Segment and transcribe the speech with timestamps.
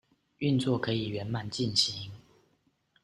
[0.39, 2.11] 運作可以圓滿進行